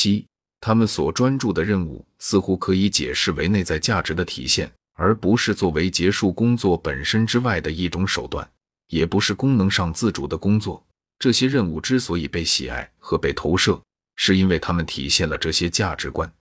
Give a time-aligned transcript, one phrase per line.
[0.00, 0.26] 七，
[0.62, 8.50] 他们所专注的任务似乎可以解释为内在价值的体现，而不是作为结束工作本身之外的一种手段，
[8.86, 10.82] 也不是功能上自主的工作。
[11.18, 13.78] 这些任务之所以被喜爱和被投射，
[14.16, 16.32] 是因为他们体现了这些价值观。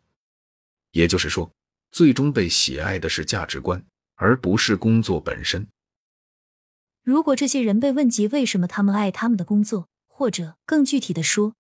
[0.91, 1.52] 也就是说，
[1.91, 3.84] 最终被喜爱的是价值观，
[4.16, 5.68] 而不是工作本身。
[7.04, 11.55] 如果这些人被问及为什么他们爱他们的工作，或者更具体的说，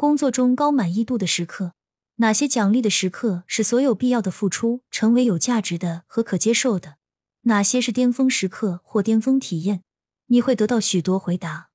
[0.00, 1.74] 工作中高满意度的时刻，
[2.14, 6.96] 哪些奖励的时刻是所有必要的付出成为有价值的和可接受的？
[7.42, 9.84] 哪些是巅峰时刻或巅峰体验？
[10.28, 11.68] 你会得到许多回答。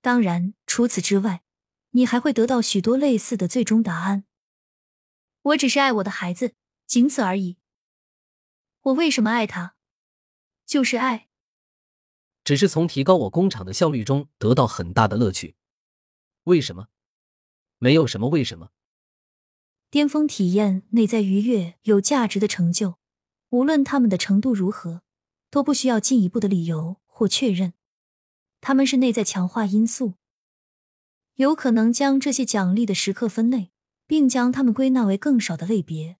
[0.00, 1.42] 当然，除此之外，
[1.90, 4.24] 你还会得到许多类似的最终答案。
[5.42, 6.54] 我只是爱我的孩子，
[6.86, 7.58] 仅此而已。
[8.80, 9.74] 我为什么爱他？
[10.64, 11.28] 就是爱。
[12.42, 15.56] 只是从提高我工厂的效率中得到很大的乐趣。
[16.44, 16.88] 为什么？
[17.80, 18.70] 没有什么为什么。
[19.90, 22.94] 巅峰体验内在愉悦、有价值的成就，
[23.48, 25.02] 无论他们的程度如何，
[25.50, 27.72] 都不需要进一步的理由或确认。
[28.60, 30.14] 他们是内在强化因素。
[31.34, 33.72] 有可能将这些奖励的时刻分类，
[34.06, 36.18] 并将它们归纳为更少的类别。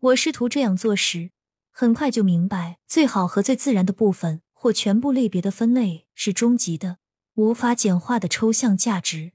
[0.00, 1.30] 我试图这样做时，
[1.70, 4.42] 很快就明白，最好和最自然的部分。
[4.62, 6.98] 或全部类别的分类是终极的、
[7.32, 9.32] 无法简化的抽象价值，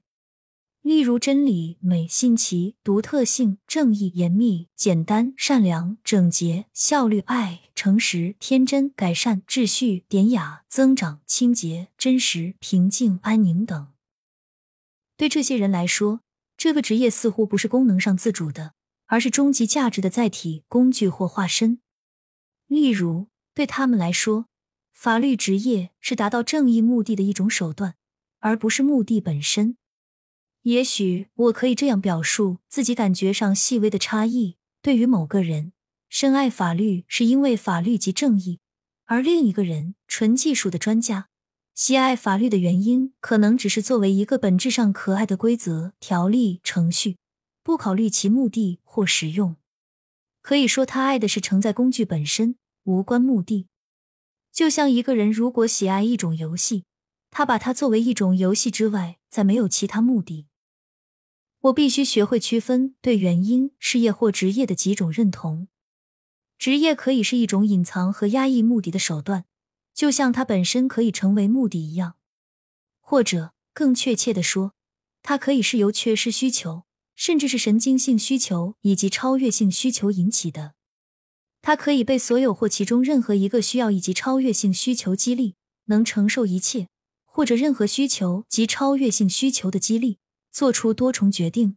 [0.86, 13.88] 例如真理、美、新奇、独特性、正义、严密、简单、善良、整洁、效率、爱、诚实、天真、改善、秩序、典雅、增长、清洁、真实、平静、安宁等。
[15.16, 16.20] 对这些人来说，
[16.56, 18.74] 这个职业似乎不是功能上自主的，
[19.06, 21.80] 而是终极价值的载体、工具或化身。
[22.68, 24.46] 例如，对他们来说。
[24.92, 27.96] 法律职业是达到正义目的的一种手段，
[28.38, 29.76] 而不是目的本身。
[30.66, 35.72] 也许我可以这样表述自己感觉上细微的差异：对于某个人，
[36.08, 38.58] 深爱法律是因为法律即正义；
[39.04, 41.28] 而另一个人，纯技术的专家，
[41.72, 47.16] 喜爱法律的原因可能只是作为一个本质上可爱的规则、条例、程序，
[47.62, 49.54] 不考虑其目的或实用。
[50.42, 53.68] 可以说，他爱的是承载工具本身，无关目的。
[54.52, 56.82] 就像一个人如果喜爱一种游戏，
[57.30, 60.48] 他把它作为一种游戏之外，再没有其他目的。
[61.60, 65.68] 我必须学会区分对原因、事业或职业的几种认同。
[66.58, 69.44] 职业可以是一种隐藏和压抑目的的手段，
[69.92, 72.12] 就像它本身可以成为目的一样；
[73.00, 74.72] 或者更确切的说，
[75.22, 76.84] 它可以是由缺失需求，
[77.14, 80.74] 甚至是神经性需求以及超越性需求引起的。
[81.60, 85.56] 它可以被所有或其中任何一个需要以及超越性需求激励，
[85.86, 86.88] 能承受一切，
[87.24, 90.18] 或者任何需求及超越性需求的激励，
[90.56, 91.76] 做出多重决定。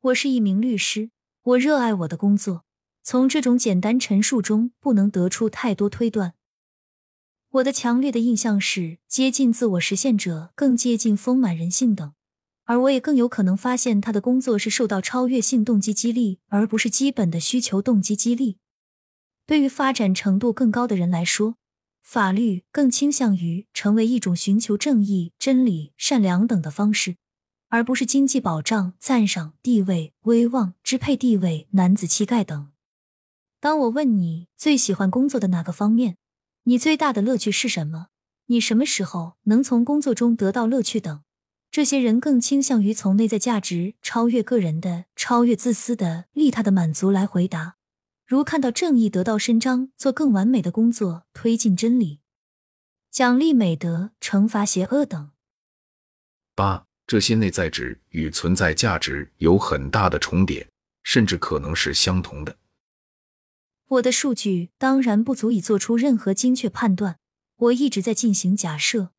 [0.00, 1.10] 我是一名律师，
[1.42, 2.64] 我热爱我的工作。
[3.02, 6.32] 从这种简单陈述中，不能得出太多推断。
[7.50, 12.14] 我的强烈的印象是，接近自我实现者更接近丰满人性等。
[12.64, 18.56] 而我也更有可能发现，他的工作是受到超越性动机激励，而不是基本的需求动机激励。
[19.44, 21.56] 对于发展程度更高的人来说，
[22.00, 27.16] 法律更倾向于成为一种寻求正义、真理、善良等的方式，
[27.70, 32.70] 而不是经济保障、赞赏、地位、威望、支配地位、男子气概等。
[33.58, 36.16] 当我问你最喜欢工作的哪个方面，
[36.64, 38.08] 你最大的乐趣是什么？
[38.46, 41.22] 你什么时候能从工作中得到乐趣等？
[41.70, 47.76] 这些人更倾向于从内在价值超越个人的、超越自私的利他的满足来回答，
[48.26, 52.18] 如看到正义得到伸张、做更完美的工作、推进真理、
[53.08, 55.30] 奖励美德、惩罚邪恶等。
[56.56, 60.68] 八，这些内在值与存在价值有很大的重叠，
[61.02, 62.56] 甚至可能是相同的。
[63.88, 67.18] 我的数据当然不足以做出任何精确判断，
[67.56, 69.10] 我一直在进行假设。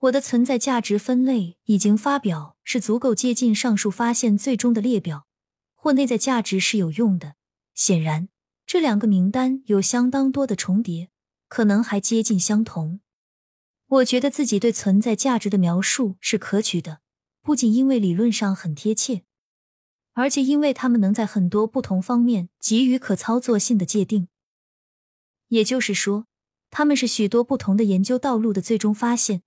[0.00, 5.26] 我的存在价值分类已经发表，是足够接近上述发现最终的列表，
[5.74, 7.36] 或内在价值是有用的。
[7.74, 8.28] 显然，
[8.66, 11.08] 这两个名单有相当多的重叠，
[11.48, 13.00] 可能还接近相同。
[13.88, 17.00] 我觉得自己对存在价值的描述是可取的，
[17.42, 19.24] 不仅因为理论上很贴切，
[20.12, 24.28] 而且因为他们能在很多不同方面给予可操作性的界定。
[25.48, 26.26] 也就是说，
[26.70, 29.42] 他们是许多不同的研究道路的最终发现。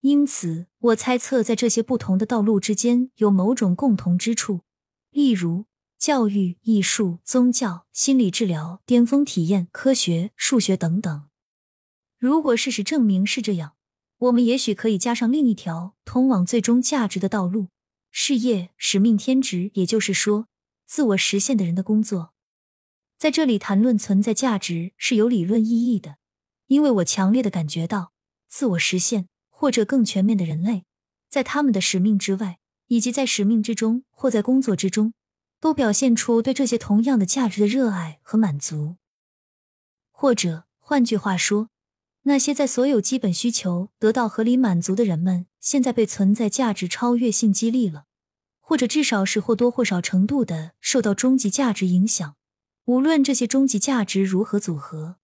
[0.00, 4.62] 因此，我猜测在这些不同的道路之间有某种共同之处，
[5.10, 5.66] 例如
[5.98, 11.28] 教育、艺术、宗教、心理治疗、巅峰体验、科学、数学等等。
[12.18, 13.74] 如果事实证明是这样，
[14.22, 17.70] 我们也许可以加上另一条通往最终价值的道路，
[18.12, 20.46] 事业、使命、天职，也就是说，
[20.86, 22.32] 自我实现的人的工作。
[23.18, 26.18] 在这里谈论存在价值是有理论意义的，
[26.68, 28.12] 因为我强烈的感觉到，
[28.46, 30.84] 自我实现或者更全面的人类，
[31.28, 35.14] 在他们的使命之外，以及在使命之中或在工作之中，
[35.58, 38.98] 都表现出对这些同样的价值的热爱和满足。
[40.12, 41.70] 或者换句话说，
[42.24, 48.04] 那些在所有基本需求得到合理满足的人们，现在被存在价值超越性激励了，
[48.60, 52.36] 或者至少是或多或少程度的受到终极价值影响。
[52.84, 55.16] 无论这些终极价值如何组合，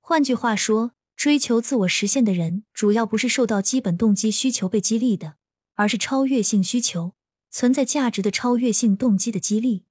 [0.00, 5.34] 换句话说，追求自我实现的人，主要不是受到基本动机需求被激励的，
[5.74, 7.12] 而是超越性需求
[7.50, 9.84] 存在价值的超越性动机的激励。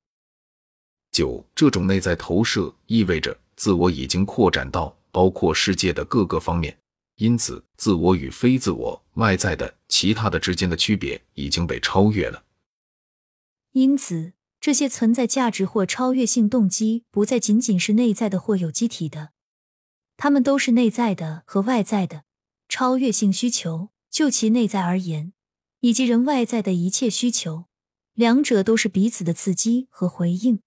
[1.11, 4.97] 九，这种内在投射意味着自我已经扩展到。
[5.11, 6.79] 包括世界的各个方面，
[7.15, 12.43] 因此自我与非自我、外在的其他的之间的区别已经被超越了。
[13.73, 19.29] 因此，这些存在价值或超越性动机不再仅仅是内在的或有机体的，
[20.17, 22.23] 它们都是内在的和外在的
[22.67, 23.89] 超越性需求。
[24.11, 25.31] 就其内在而言，
[25.79, 27.63] 以及人外在的一切需求，
[28.13, 30.59] 两者都是彼此的刺激和回应。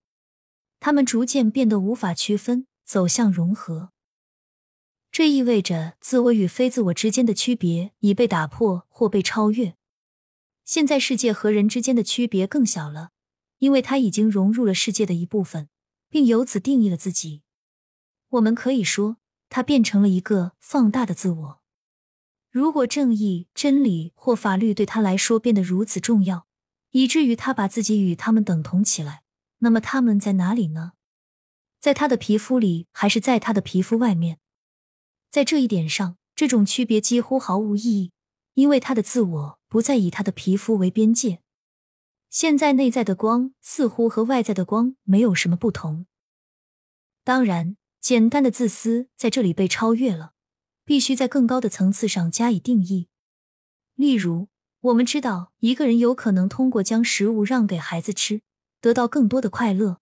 [0.80, 3.90] 它们逐渐变得无法区分，走向融合。
[5.14, 9.76] 这意味着自我与非自我之间的区别已被打破或被超越。
[10.64, 13.10] 现在世界和人之间的区别更小了，
[13.60, 15.68] 因为它已经融入了世界的一部分，
[16.10, 17.42] 并由此定义了自己。
[18.30, 19.18] 我们可以说，
[19.48, 21.60] 它变成了一个放大的自我。
[22.50, 26.48] 如果正义、真理或法律对他来说变得如此重要，
[26.90, 29.22] 以至于他把自己与他们等同起来，
[29.58, 30.94] 那么他们在哪里呢？
[31.78, 34.40] 在他的皮肤里，还是在他的皮肤外面？
[35.34, 38.12] 在这一点上，这种区别几乎毫无意义，
[38.54, 41.40] 因为他的自我不再以他的皮肤为边界。
[42.30, 46.06] 现在内在的光似乎和外在的光没有什么不同。
[47.24, 50.34] 当然，简单的自私在这里被超越了，
[50.84, 53.08] 必须在更高的层次上加以定义。
[53.96, 54.46] 例如，
[54.82, 58.42] 我们知道一个人有可能通过将食物让给孩子吃，
[58.80, 59.98] 得到更多的快乐。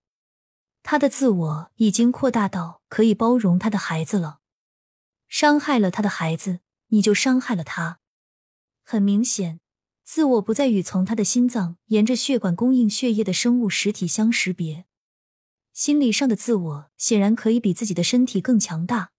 [0.83, 4.41] 他的自我已经扩大到可以包容他的孩子了。
[5.33, 8.01] 伤害了他的孩子，你就伤害了他。
[8.83, 9.61] 很明显，
[10.05, 14.85] 自我不再与从他的心脏沿着血管供应血液的生物实体相识别。
[15.73, 19.12] 心理上的自我显然可以比自己的身体更强大，